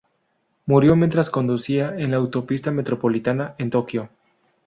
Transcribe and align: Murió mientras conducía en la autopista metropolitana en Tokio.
Murió 0.65 0.95
mientras 0.95 1.29
conducía 1.29 1.95
en 1.95 2.09
la 2.09 2.17
autopista 2.17 2.71
metropolitana 2.71 3.53
en 3.59 3.69
Tokio. 3.69 4.09